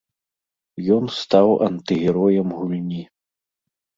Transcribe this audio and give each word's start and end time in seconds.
Ён 0.95 1.05
стаў 1.23 1.47
антыгероем 1.67 2.47
гульні. 2.61 3.03